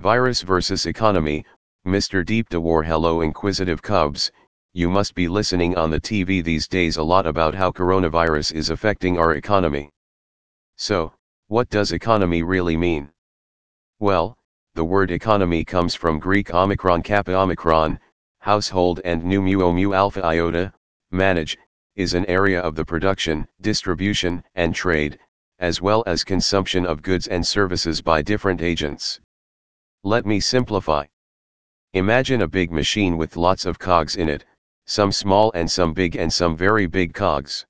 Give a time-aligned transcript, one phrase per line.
[0.00, 1.44] Virus versus economy,
[1.86, 2.24] Mr.
[2.24, 4.32] Deep DeWar hello inquisitive cubs,
[4.72, 8.70] you must be listening on the TV these days a lot about how coronavirus is
[8.70, 9.90] affecting our economy.
[10.76, 11.12] So,
[11.48, 13.10] what does economy really mean?
[13.98, 14.38] Well,
[14.74, 18.00] the word economy comes from Greek omicron kappa omicron,
[18.38, 20.72] household and nu mu mu alpha iota,
[21.10, 21.58] manage,
[21.94, 25.18] is an area of the production, distribution, and trade,
[25.58, 29.20] as well as consumption of goods and services by different agents.
[30.04, 31.04] Let me simplify.
[31.92, 34.46] Imagine a big machine with lots of cogs in it,
[34.86, 37.66] some small and some big and some very big cogs.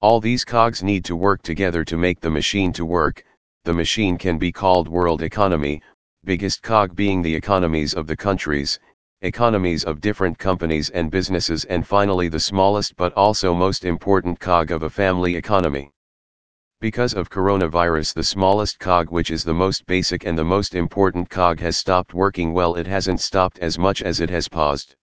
[0.00, 3.24] All these cogs need to work together to make the machine to work,
[3.64, 5.82] the machine can be called world economy,
[6.22, 8.78] biggest cog being the economies of the countries,
[9.22, 14.70] economies of different companies and businesses and finally the smallest but also most important cog
[14.70, 15.90] of a family economy.
[16.80, 21.28] Because of coronavirus the smallest cog which is the most basic and the most important
[21.28, 24.96] cog has stopped working well it hasn't stopped as much as it has paused.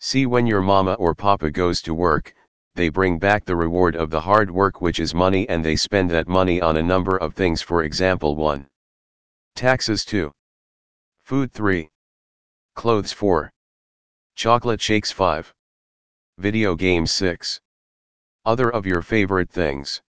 [0.00, 2.34] See when your mama or papa goes to work,
[2.74, 6.10] they bring back the reward of the hard work which is money and they spend
[6.10, 8.66] that money on a number of things for example 1.
[9.54, 10.32] Taxes 2.
[11.20, 11.88] Food 3.
[12.74, 13.52] Clothes 4.
[14.34, 15.54] Chocolate shakes 5.
[16.38, 17.60] Video games 6.
[18.44, 20.02] Other of your favorite things.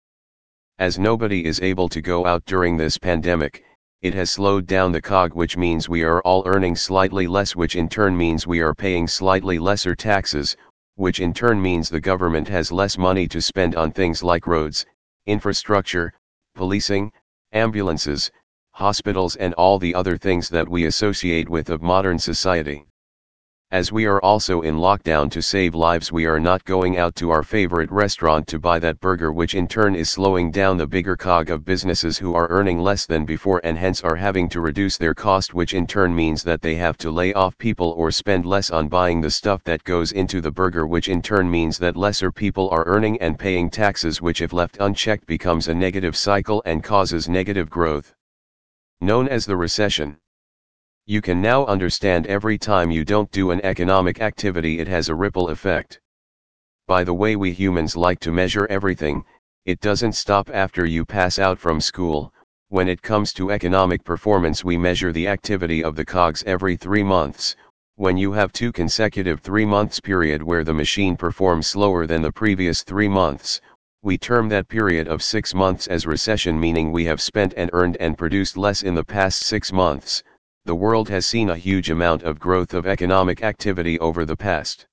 [0.80, 3.66] As nobody is able to go out during this pandemic,
[4.02, 7.76] it has slowed down the cog which means we are all earning slightly less which
[7.76, 10.56] in turn means we are paying slightly lesser taxes,
[10.96, 14.86] which in turn means the government has less money to spend on things like roads,
[15.26, 16.14] infrastructure,
[16.56, 17.12] policing,
[17.52, 18.32] ambulances,
[18.72, 22.86] hospitals and all the other things that we associate with of modern society.
[23.72, 27.30] As we are also in lockdown to save lives we are not going out to
[27.30, 31.16] our favorite restaurant to buy that burger which in turn is slowing down the bigger
[31.16, 34.98] cog of businesses who are earning less than before and hence are having to reduce
[34.98, 38.44] their cost which in turn means that they have to lay off people or spend
[38.44, 41.96] less on buying the stuff that goes into the burger which in turn means that
[41.96, 46.64] lesser people are earning and paying taxes which if left unchecked becomes a negative cycle
[46.66, 48.16] and causes negative growth.
[49.00, 50.18] Known as the recession.
[51.10, 55.16] You can now understand every time you don't do an economic activity it has a
[55.16, 56.00] ripple effect.
[56.86, 59.26] By the way we humans like to measure everything,
[59.66, 62.32] it doesn't stop after you pass out from school,
[62.68, 67.02] when it comes to economic performance we measure the activity of the cogs every three
[67.02, 67.56] months,
[67.96, 72.32] when you have two consecutive three months period where the machine performs slower than the
[72.32, 73.62] previous three months,
[74.04, 77.98] we term that period of six months as recession meaning we have spent and earned
[78.00, 80.22] and produced less in the past six months,
[80.70, 84.86] the world has seen a huge amount of growth of economic activity over the past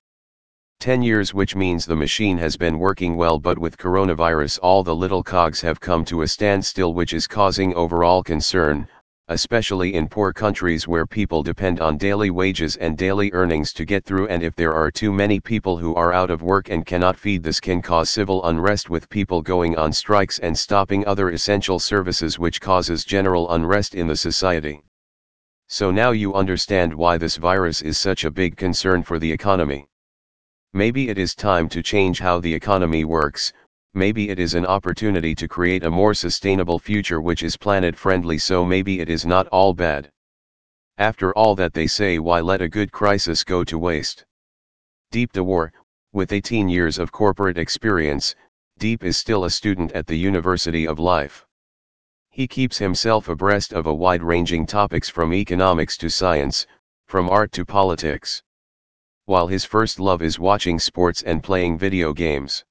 [0.79, 4.95] 10 years which means the machine has been working well but with coronavirus all the
[4.95, 8.87] little cogs have come to a standstill which is causing overall concern,
[9.27, 14.03] especially in poor countries where people depend on daily wages and daily earnings to get
[14.03, 17.15] through and if there are too many people who are out of work and cannot
[17.15, 21.77] feed this can cause civil unrest with people going on strikes and stopping other essential
[21.77, 24.81] services which causes general unrest in the society.
[25.69, 29.87] So now you understand why this virus is such a big concern for the economy.
[30.73, 33.51] Maybe it is time to change how the economy works,
[33.93, 38.37] maybe it is an opportunity to create a more sustainable future which is planet friendly
[38.37, 40.11] so maybe it is not all bad.
[40.99, 44.25] After all that they say why let a good crisis go to waste.
[45.11, 45.71] Deep DeWar,
[46.13, 48.35] with 18 years of corporate experience,
[48.77, 51.46] Deep is still a student at the University of Life.
[52.37, 56.67] He keeps himself abreast of a wide-ranging topics from economics to science,
[57.07, 58.43] from art to politics.
[59.25, 62.63] While his first love is watching sports and playing video games.